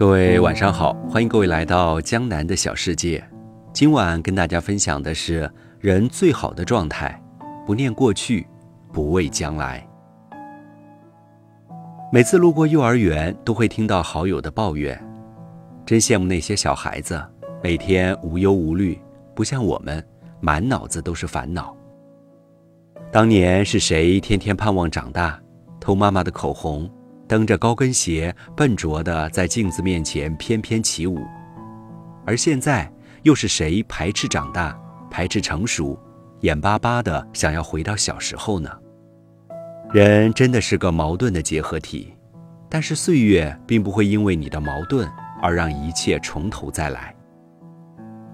[0.00, 3.22] 各位晚上好，欢迎各位来到江南的小世界。
[3.70, 7.22] 今晚跟大家分享的是人最好的状态：
[7.66, 8.46] 不念过去，
[8.94, 9.86] 不畏将来。
[12.10, 14.98] 每次路过幼儿园，都会听到好友的抱怨，
[15.84, 17.22] 真羡慕那些小孩子，
[17.62, 18.98] 每天无忧无虑，
[19.34, 20.02] 不像我们，
[20.40, 21.76] 满脑子都是烦恼。
[23.12, 25.38] 当年是谁天天盼望长大，
[25.78, 26.90] 偷妈妈的口红？
[27.30, 31.20] 蹬着高跟鞋，笨拙地在镜子面前翩翩起舞，
[32.26, 34.76] 而现在又是谁排斥长大，
[35.08, 35.96] 排斥成熟，
[36.40, 38.68] 眼巴巴地想要回到小时候呢？
[39.92, 42.12] 人真的是个矛盾的结合体，
[42.68, 45.08] 但是岁月并不会因为你的矛盾
[45.40, 47.14] 而让一切从头再来。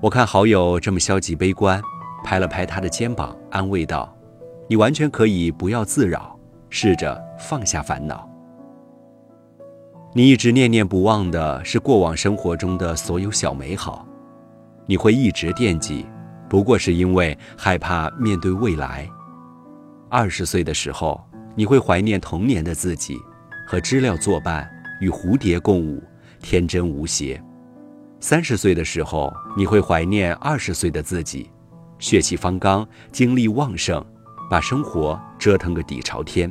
[0.00, 1.82] 我看好友这么消极悲观，
[2.24, 4.16] 拍了拍他的肩膀，安慰道
[4.70, 6.34] ：“你完全可以不要自扰，
[6.70, 8.26] 试着放下烦恼。”
[10.16, 14.08] 你一直念念不忘的是过往生活中的所有小美好，
[14.86, 16.06] 你会一直惦记，
[16.48, 19.06] 不过是因为害怕面对未来。
[20.08, 21.22] 二十岁的时候，
[21.54, 23.18] 你会怀念童年的自己，
[23.68, 24.66] 和知了作伴，
[25.02, 26.02] 与蝴蝶共舞，
[26.40, 27.38] 天真无邪。
[28.18, 31.50] 三十岁的时候，你会怀念二十岁的自己，
[31.98, 34.02] 血气方刚，精力旺盛，
[34.48, 36.50] 把生活折腾个底朝天。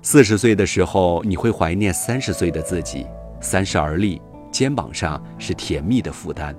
[0.00, 3.06] 四十岁的时候，你会怀念三十岁的自己。
[3.40, 6.54] 三十而立，肩膀上是甜蜜的负担。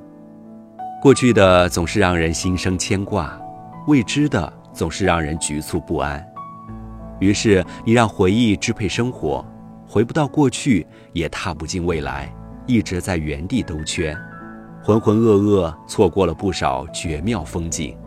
[1.01, 3.39] 过去的总是让人心生牵挂，
[3.87, 6.25] 未知的总是让人局促不安。
[7.19, 9.43] 于是，你让回忆支配生活，
[9.87, 12.33] 回不到过去，也踏不进未来，
[12.65, 14.17] 一直在原地兜圈，
[14.83, 17.97] 浑浑噩噩，错过了不少绝妙风景。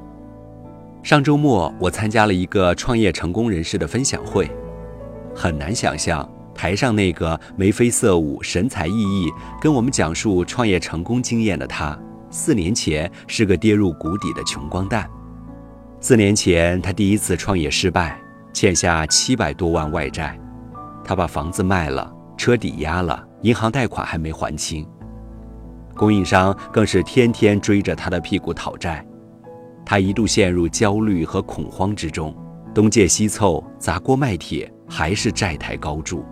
[1.03, 4.51] 上周末，我参加了一个创业成功人士的分享会。
[5.35, 11.99] 很难想象，台上那个眉飞色舞、神采奕奕，跟我们讲述创业成功经验的他，
[12.31, 15.09] 四年前是个跌入谷底的穷光蛋。
[16.01, 18.21] 四年前，他第一次创业失败，
[18.53, 20.39] 欠下七百多万外债，
[21.05, 24.87] 他把房子卖了，车抵押了，银行贷款还没还清，
[25.95, 29.05] 供应商更是天天追着他的屁股讨债，
[29.85, 32.37] 他一度陷入焦虑和恐慌之中，
[32.75, 34.71] 东借西凑，砸锅卖铁。
[34.93, 36.23] 还是债台高筑。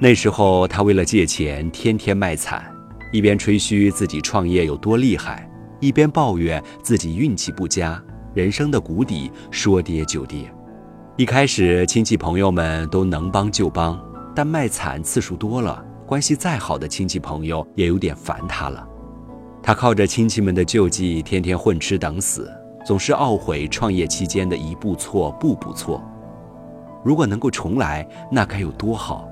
[0.00, 2.64] 那时候，他为了借钱，天天卖惨，
[3.12, 5.48] 一边吹嘘自己创业有多厉害，
[5.78, 8.02] 一边抱怨自己运气不佳，
[8.34, 10.52] 人生的谷底说跌就跌。
[11.16, 14.02] 一开始，亲戚朋友们都能帮就帮，
[14.34, 18.84] 但卖惨次数多了，关系再好的亲戚朋友也有点烦他了。
[19.62, 22.50] 他靠着亲戚们的救济，天天混吃等死，
[22.84, 26.02] 总是懊悔创业期间的一步错，步步错。
[27.02, 29.28] 如果能够重来，那该有多好！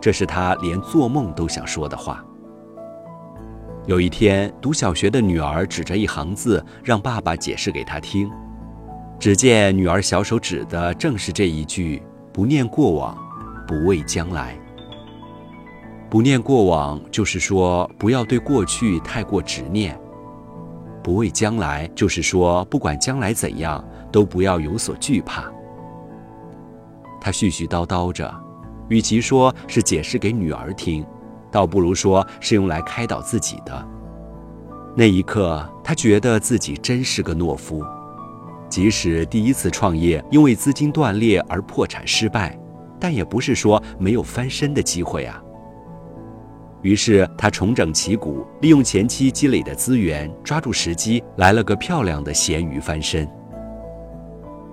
[0.00, 2.24] 这是他连做梦都想说的话。
[3.86, 8.30] 有一天，读小学的女儿指着一行字，让爸爸解释给他听。
[9.18, 12.02] 只见女儿小手指的正是这一句
[12.32, 13.16] ：“不念过往，
[13.66, 14.56] 不畏将来。”
[16.08, 19.94] 不念过往，就是说不要对过去太过执念；
[21.02, 25.44] 不畏将来，就是说不管将来怎样，都不要有所惧怕。
[27.20, 28.32] 他絮絮叨叨着，
[28.88, 31.04] 与其说是解释给女儿听，
[31.50, 33.88] 倒不如说是用来开导自己的。
[34.96, 37.84] 那一刻，他觉得自己真是个懦夫。
[38.68, 42.58] 即使第一次创业因为资金断裂而破产失败，
[42.98, 45.42] 但也不是说没有翻身的机会啊。
[46.82, 53.28] 于是他重整旗鼓，利用前期积累的资源，抓住时机，来了个漂亮的咸鱼翻身。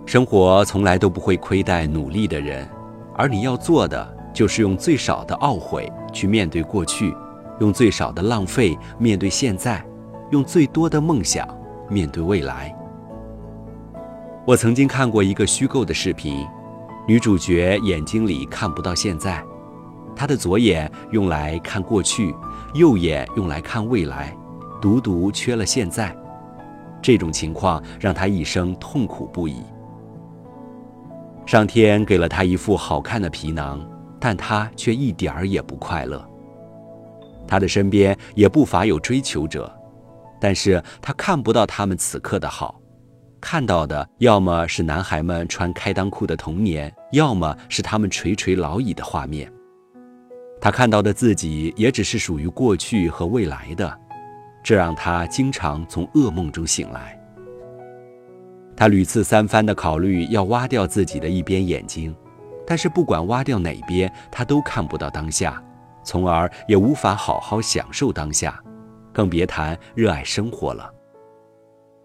[0.07, 2.65] 生活从来都不会亏待努力的人，
[3.13, 7.13] 而你要做的就是用最少的懊悔去面对过去，
[7.59, 9.85] 用最少的浪费面对现在，
[10.31, 11.45] 用最多的梦想
[11.89, 12.73] 面对未来。
[14.45, 16.47] 我曾经看过一个虚构的视频，
[17.05, 19.43] 女主角眼睛里看不到现在，
[20.15, 22.33] 她的左眼用来看过去，
[22.75, 24.33] 右眼用来看未来，
[24.81, 26.15] 独独缺了现在。
[27.01, 29.57] 这种情况让她一生痛苦不已。
[31.47, 33.79] 上天给了他一副好看的皮囊，
[34.19, 36.23] 但他却一点儿也不快乐。
[37.47, 39.73] 他的身边也不乏有追求者，
[40.41, 42.77] 但是他看不到他们此刻的好，
[43.39, 49.49] 看到的要么是男孩们穿开裆裤的童年，要么是他们垂垂老矣的画面。
[50.59, 53.97] 他看到的自己也只是属于过去和未来的，
[54.61, 57.16] 这让他经常从噩梦中醒来。
[58.77, 62.15] 他屡次三番地考虑要挖掉自己的一边眼睛，
[62.65, 65.59] 但是不管挖掉哪边，他都看不到当下，
[66.03, 68.61] 从而也无法好好享受当下，
[69.11, 70.87] 更别谈热爱生活了。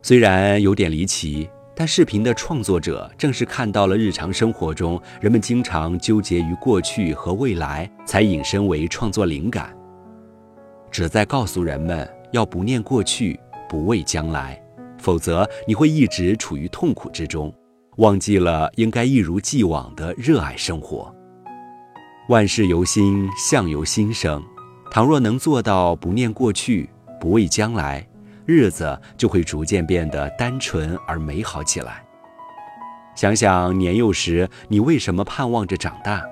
[0.01, 1.47] 虽然有点离奇，
[1.77, 9.77] 但视频的创作者正是看到了日常生活中人们经常纠结于过去和未来，才引申为创作灵感，
[10.91, 14.62] 旨在告诉人们要不念过去，不畏将来，
[15.03, 17.53] 否则你会一直处于痛苦之中，
[17.97, 21.13] 忘记了应该一如既往的热爱生活。
[22.29, 24.43] 万事由心，相由心生。
[24.91, 26.89] 倘若能做到不念过去，
[27.21, 28.07] 不畏将来。
[28.45, 32.05] 日子就会逐渐变得单纯而美好起来。
[33.15, 36.23] 想想年幼时，你为什么盼望着长大？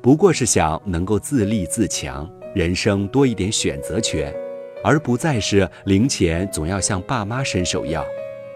[0.00, 4.34] 不过是想能够自立自强，人生多一点选择权，
[4.82, 8.04] 而不再是零钱总要向爸妈伸手要，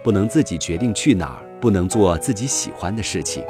[0.02, 3.44] 不能自己决定去哪儿，不能做自己喜欢的事情。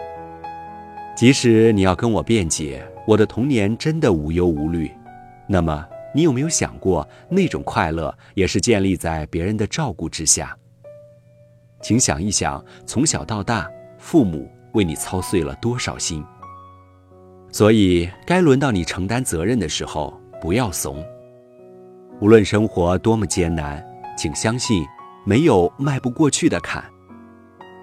[1.16, 4.90] 即使你要跟我辩解，我的童年真的无忧无虑，
[5.46, 5.86] 那么。
[6.14, 10.54] 你有没有想过，那种快乐也是建立在别人的照顾之下？
[11.80, 13.66] 请想一想，从小到大，
[13.96, 16.22] 父母为你操碎了多少心。
[17.50, 21.02] 所以，该轮到你承担责任的时候，不要怂。
[22.22, 23.84] 无论生活多么艰难，
[24.16, 24.86] 请相信，
[25.24, 26.84] 没有迈不过去的坎。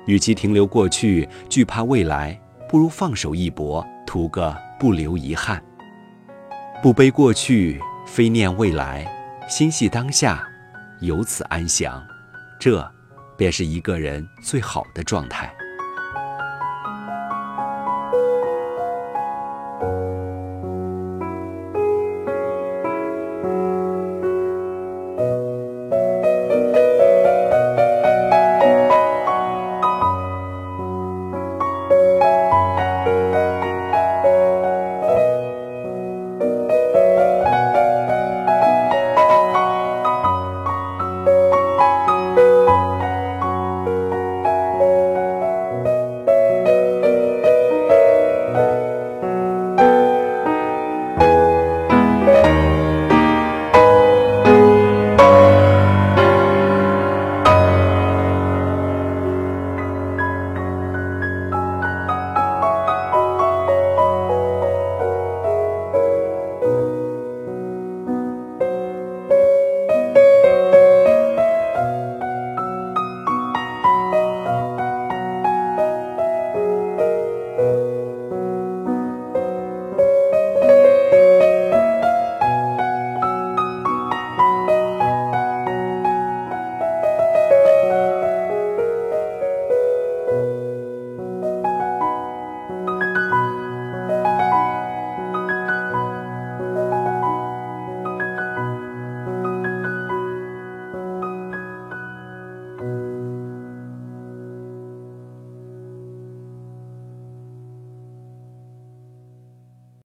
[0.05, 2.39] 与其停留过去，惧怕未来，
[2.69, 5.61] 不如放手一搏，图个不留遗憾。
[6.81, 7.81] 不悲过去。
[8.05, 9.05] 非念未来，
[9.47, 10.41] 心系当下，
[11.01, 12.01] 由此安详，
[12.59, 12.89] 这
[13.37, 15.53] 便是一个人最好的状态。